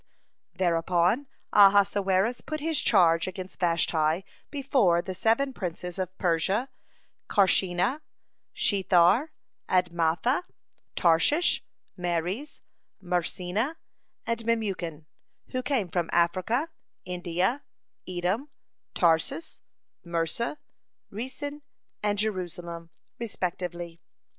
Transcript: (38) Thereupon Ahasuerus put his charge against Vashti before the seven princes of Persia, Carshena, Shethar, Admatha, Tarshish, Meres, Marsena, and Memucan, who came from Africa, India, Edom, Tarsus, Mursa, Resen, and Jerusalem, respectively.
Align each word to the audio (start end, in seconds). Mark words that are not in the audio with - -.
(38) 0.53 0.57
Thereupon 0.57 1.27
Ahasuerus 1.53 2.41
put 2.41 2.59
his 2.59 2.81
charge 2.81 3.27
against 3.27 3.59
Vashti 3.59 4.25
before 4.49 4.99
the 4.99 5.13
seven 5.13 5.53
princes 5.53 5.99
of 5.99 6.17
Persia, 6.17 6.69
Carshena, 7.29 8.01
Shethar, 8.51 9.29
Admatha, 9.69 10.41
Tarshish, 10.95 11.63
Meres, 11.97 12.63
Marsena, 12.99 13.75
and 14.25 14.43
Memucan, 14.43 15.05
who 15.49 15.61
came 15.61 15.87
from 15.87 16.09
Africa, 16.11 16.69
India, 17.05 17.63
Edom, 18.07 18.49
Tarsus, 18.95 19.61
Mursa, 20.03 20.57
Resen, 21.13 21.61
and 22.01 22.17
Jerusalem, 22.17 22.89
respectively. 23.19 24.01